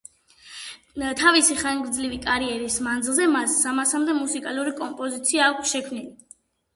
თავისი 1.17 1.57
ხანგრძლივი 1.57 2.17
კარიერის 2.23 2.77
მანძილზე 2.87 3.27
მას 3.33 3.57
სამასამდე 3.65 4.15
მუსიკალური 4.21 4.73
კომპოზიცია 4.81 5.45
აქვს 5.51 5.75
შექმნილი. 5.75 6.11